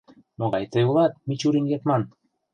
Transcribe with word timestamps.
Могай 0.39 0.65
тый 0.71 0.83
улат, 0.89 1.13
Мичурин-Ятман? 1.27 2.03